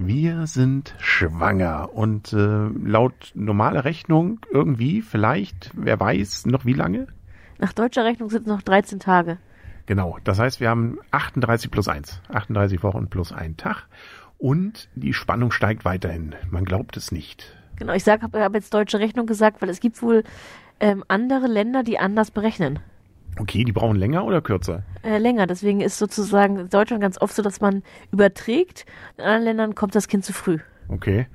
[0.00, 7.08] Wir sind schwanger und äh, laut normaler Rechnung irgendwie, vielleicht, wer weiß, noch wie lange?
[7.58, 9.38] Nach deutscher Rechnung sind es noch 13 Tage.
[9.86, 13.88] Genau, das heißt, wir haben 38 plus 1, 38 Wochen plus ein Tag
[14.38, 16.36] und die Spannung steigt weiterhin.
[16.48, 17.52] Man glaubt es nicht.
[17.74, 20.22] Genau, ich habe hab jetzt deutsche Rechnung gesagt, weil es gibt wohl
[20.78, 22.78] ähm, andere Länder, die anders berechnen.
[23.38, 24.82] Okay, die brauchen länger oder kürzer?
[25.02, 27.82] Äh, länger, deswegen ist sozusagen in Deutschland ganz oft so, dass man
[28.12, 28.84] überträgt.
[29.16, 30.58] In anderen Ländern kommt das Kind zu früh.
[30.88, 31.26] Okay.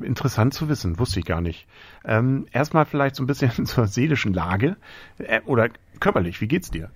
[0.00, 1.66] Interessant zu wissen, wusste ich gar nicht.
[2.04, 4.76] Ähm, erstmal vielleicht so ein bisschen zur seelischen Lage
[5.18, 5.68] äh, oder
[6.00, 6.90] körperlich, wie geht's dir?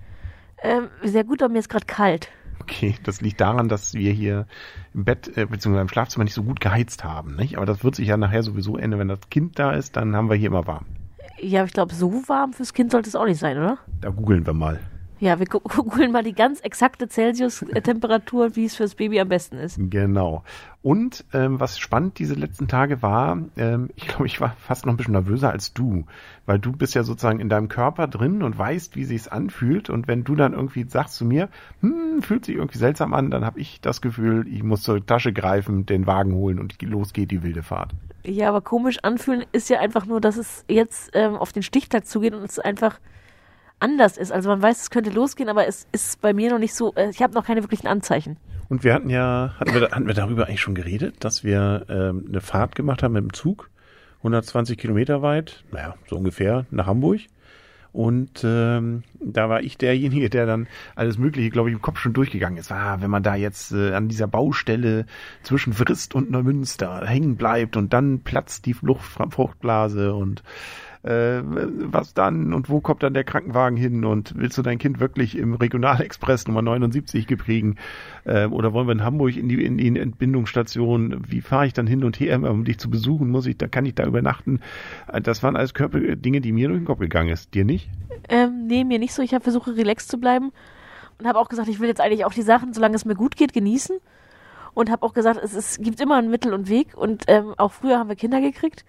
[0.63, 2.31] Ähm, sehr gut, aber mir ist gerade kalt.
[2.61, 4.47] Okay, das liegt daran, dass wir hier
[4.93, 5.81] im Bett äh, bzw.
[5.81, 7.37] im Schlafzimmer nicht so gut geheizt haben.
[7.37, 7.57] Nicht?
[7.57, 10.29] Aber das wird sich ja nachher sowieso ändern, wenn das Kind da ist, dann haben
[10.29, 10.87] wir hier immer warm.
[11.41, 13.79] Ja, ich glaube, so warm fürs Kind sollte es auch nicht sein, oder?
[14.01, 14.81] Da googeln wir mal.
[15.21, 19.57] Ja, wir gu- googeln mal die ganz exakte Celsius-Temperatur, wie es fürs Baby am besten
[19.59, 19.77] ist.
[19.81, 20.45] Genau.
[20.83, 24.93] Und ähm, was spannend diese letzten Tage war, ähm, ich glaube, ich war fast noch
[24.93, 26.05] ein bisschen nervöser als du,
[26.47, 29.91] weil du bist ja sozusagen in deinem Körper drin und weißt, wie sich's anfühlt.
[29.91, 31.49] Und wenn du dann irgendwie sagst zu mir,
[31.81, 35.33] hm, fühlt sich irgendwie seltsam an, dann habe ich das Gefühl, ich muss zur Tasche
[35.33, 37.93] greifen, den Wagen holen und los geht die wilde Fahrt.
[38.25, 42.07] Ja, aber komisch anfühlen ist ja einfach nur, dass es jetzt ähm, auf den Stichtag
[42.07, 42.99] zugeht und es einfach
[43.81, 44.33] anders ist.
[44.33, 47.11] Also man weiß, es könnte losgehen, aber es ist bei mir noch nicht so, äh,
[47.11, 48.37] ich habe noch keine wirklichen Anzeichen.
[48.69, 52.27] Und wir hatten ja, hatten wir, hatten wir darüber eigentlich schon geredet, dass wir ähm,
[52.29, 53.71] eine Fahrt gemacht haben mit dem Zug,
[54.19, 57.21] 120 Kilometer weit, naja, so ungefähr nach Hamburg.
[57.93, 62.13] Und ähm, da war ich derjenige, der dann alles Mögliche, glaube ich, im Kopf schon
[62.13, 62.71] durchgegangen ist.
[62.71, 65.07] Ah, wenn man da jetzt äh, an dieser Baustelle
[65.43, 70.43] zwischen Frist und Neumünster hängen bleibt und dann platzt die Luft, Fruchtblase und
[71.03, 75.01] äh, was dann und wo kommt dann der Krankenwagen hin und willst du dein Kind
[75.01, 77.77] wirklich im Regionalexpress Nummer 79 kriegen
[78.25, 81.87] äh, oder wollen wir in Hamburg in die, in die Entbindungsstation, wie fahre ich dann
[81.87, 84.61] hin und her, um dich zu besuchen, muss ich, da kann ich da übernachten.
[85.13, 87.55] Äh, Das waren alles Körper, Dinge, die mir durch den Kopf gegangen ist.
[87.55, 87.89] Dir nicht?
[88.29, 89.23] Ähm, nee, mir nicht so.
[89.23, 90.53] Ich habe versucht, relaxed zu bleiben
[91.19, 93.37] und habe auch gesagt, ich will jetzt eigentlich auch die Sachen, solange es mir gut
[93.37, 93.99] geht, genießen.
[94.75, 96.97] Und habe auch gesagt, es, es gibt immer ein Mittel und Weg.
[96.97, 98.85] Und ähm, auch früher haben wir Kinder gekriegt.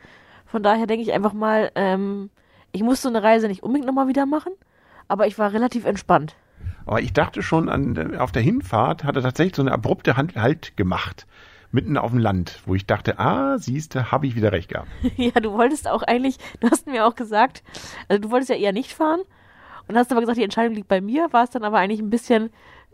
[0.50, 2.30] Von daher denke ich einfach mal, ähm,
[2.72, 4.54] ich muss so eine Reise nicht unbedingt nochmal wieder machen.
[5.08, 6.36] Aber ich war relativ entspannt.
[6.86, 10.36] Aber ich dachte schon, an, auf der Hinfahrt hat er tatsächlich so eine abrupte Hand,
[10.36, 11.28] Halt gemacht.
[11.72, 14.90] Mitten auf dem Land, wo ich dachte, ah, siehste, habe ich wieder recht gehabt.
[15.18, 17.64] ja, du wolltest auch eigentlich, du hast mir auch gesagt,
[18.08, 19.22] also du wolltest ja eher nicht fahren
[19.88, 22.50] und hast aber gesagt, die Entscheidung liegt bei mir, warst dann aber eigentlich ein bisschen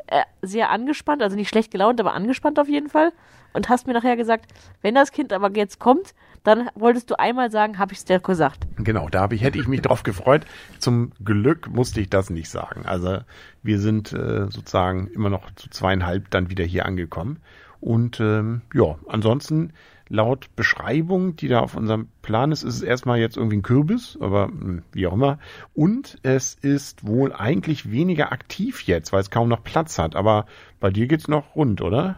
[0.07, 3.11] äh, sehr angespannt, also nicht schlecht gelaunt, aber angespannt auf jeden Fall
[3.53, 4.51] und hast mir nachher gesagt,
[4.81, 8.19] wenn das Kind aber jetzt kommt, dann wolltest du einmal sagen, habe ich es dir
[8.19, 8.67] gesagt.
[8.77, 10.45] Genau, da ich, hätte ich mich drauf gefreut.
[10.77, 12.85] Zum Glück musste ich das nicht sagen.
[12.85, 13.19] Also
[13.63, 17.41] wir sind äh, sozusagen immer noch zu zweieinhalb dann wieder hier angekommen.
[17.79, 19.73] Und ähm, ja, ansonsten
[20.09, 24.17] laut Beschreibung, die da auf unserem Plan ist, ist es erstmal jetzt irgendwie ein Kürbis,
[24.21, 25.39] aber mh, wie auch immer.
[25.73, 30.15] Und es ist wohl eigentlich weniger aktiv jetzt, weil es kaum noch Platz hat.
[30.15, 30.45] Aber
[30.79, 32.15] bei dir geht's noch rund, oder?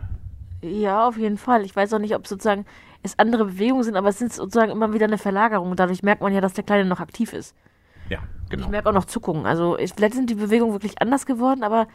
[0.62, 1.64] Ja, auf jeden Fall.
[1.64, 2.66] Ich weiß auch nicht, ob sozusagen
[3.04, 5.76] es andere Bewegungen sind, aber es sind sozusagen immer wieder eine Verlagerung.
[5.76, 7.56] Dadurch merkt man ja, dass der Kleine noch aktiv ist.
[8.10, 8.66] Ja, genau.
[8.66, 9.46] Ich merke auch noch Zuckungen.
[9.46, 11.88] Also ich, vielleicht sind die Bewegungen wirklich anders geworden, aber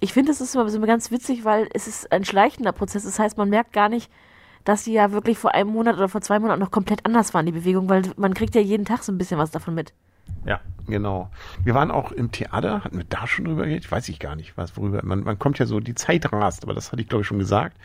[0.00, 3.04] ich finde, es ist immer so ganz witzig, weil es ist ein schleichender Prozess.
[3.04, 4.10] Das heißt, man merkt gar nicht,
[4.68, 7.46] dass sie ja wirklich vor einem Monat oder vor zwei Monaten noch komplett anders waren,
[7.46, 9.94] die Bewegung, weil man kriegt ja jeden Tag so ein bisschen was davon mit.
[10.44, 11.30] Ja, genau.
[11.64, 13.90] Wir waren auch im Theater, hatten wir da schon drüber geredet?
[13.90, 15.00] Weiß ich gar nicht, was worüber.
[15.02, 17.38] Man, man kommt ja so, die Zeit rast, aber das hatte ich glaube ich schon
[17.38, 17.78] gesagt.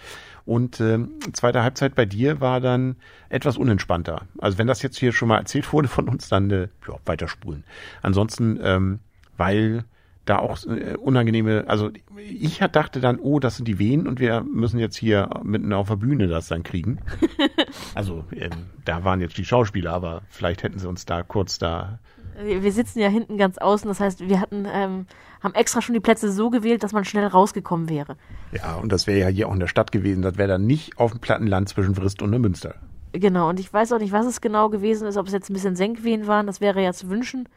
[0.46, 2.98] Und ähm, zweite Halbzeit bei dir war dann
[3.30, 4.24] etwas unentspannter.
[4.40, 7.64] Also wenn das jetzt hier schon mal erzählt wurde von uns, dann äh, ja, weiterspulen.
[8.02, 9.00] Ansonsten, ähm,
[9.38, 9.86] weil
[10.26, 14.42] da auch äh, unangenehme, also ich dachte dann, oh, das sind die Wehen und wir
[14.42, 17.00] müssen jetzt hier mitten auf der Bühne das dann kriegen.
[17.96, 18.52] also ähm,
[18.86, 22.00] da waren jetzt die Schauspieler, aber vielleicht hätten sie uns da kurz da
[22.42, 25.08] Wir wir sitzen ja hinten ganz außen, das heißt, wir hatten, ähm,
[25.42, 28.16] haben extra schon die Plätze so gewählt, dass man schnell rausgekommen wäre.
[28.54, 30.22] Ja, und das wäre ja hier auch in der Stadt gewesen.
[30.22, 32.76] Das wäre dann nicht auf dem Plattenland zwischen Frist und Münster.
[33.12, 35.54] Genau, und ich weiß auch nicht, was es genau gewesen ist, ob es jetzt ein
[35.54, 37.48] bisschen Senkwehen waren, das wäre ja zu wünschen.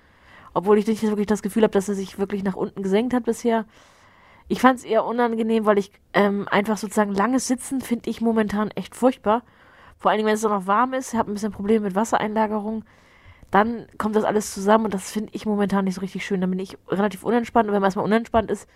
[0.56, 3.24] Obwohl ich nicht wirklich das Gefühl habe, dass er sich wirklich nach unten gesenkt hat
[3.24, 3.66] bisher.
[4.48, 8.70] Ich fand es eher unangenehm, weil ich ähm, einfach sozusagen langes Sitzen finde ich momentan
[8.70, 9.42] echt furchtbar.
[9.98, 12.86] Vor allen Dingen, wenn es auch noch warm ist, habe ein bisschen Probleme mit Wassereinlagerung.
[13.50, 16.40] Dann kommt das alles zusammen und das finde ich momentan nicht so richtig schön.
[16.40, 18.66] Dann bin ich relativ unentspannt und wenn man erstmal unentspannt ist,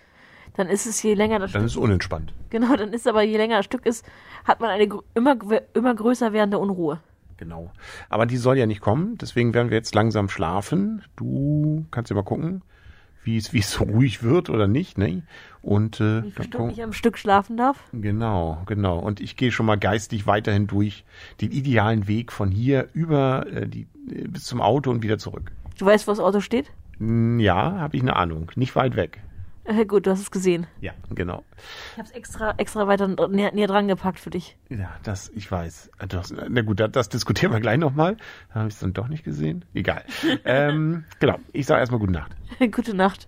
[0.57, 2.31] dann ist es je länger das Dann ist es unentspannt.
[2.51, 4.05] Genau, dann ist aber je länger das Stück ist,
[4.43, 5.35] hat man eine immer,
[5.73, 6.99] immer größer werdende Unruhe.
[7.41, 7.71] Genau.
[8.07, 9.17] Aber die soll ja nicht kommen.
[9.17, 11.01] Deswegen werden wir jetzt langsam schlafen.
[11.15, 12.61] Du kannst ja mal gucken,
[13.23, 14.99] wie es, wie es so ruhig wird oder nicht.
[14.99, 15.23] Ne?
[15.63, 17.83] Und äh, Wie viele Stunden ich am Stück schlafen darf?
[17.93, 18.99] Genau, genau.
[18.99, 21.03] Und ich gehe schon mal geistig weiterhin durch
[21.41, 25.51] den idealen Weg von hier über äh, die äh, bis zum Auto und wieder zurück.
[25.79, 26.71] Du weißt, wo das Auto steht?
[26.99, 28.51] Ja, habe ich eine Ahnung.
[28.55, 29.19] Nicht weit weg.
[29.63, 30.65] Äh, gut, du hast es gesehen.
[30.79, 31.43] Ja, genau.
[31.93, 34.57] Ich habe es extra, extra weiter näher, näher dran gepackt für dich.
[34.69, 35.91] Ja, das, ich weiß.
[35.99, 38.17] Äh, Das, na gut, das, das diskutieren wir gleich nochmal.
[38.49, 39.63] Da habe ich es dann doch nicht gesehen.
[39.73, 40.03] Egal.
[40.45, 42.31] ähm, genau, ich sage erstmal gute Nacht.
[42.71, 43.27] Gute Nacht.